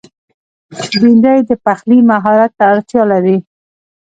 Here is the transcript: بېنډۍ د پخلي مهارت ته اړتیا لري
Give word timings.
بېنډۍ 1.01 1.39
د 1.49 1.51
پخلي 1.65 1.97
مهارت 2.09 2.51
ته 2.57 2.63
اړتیا 2.71 3.03
لري 3.11 3.37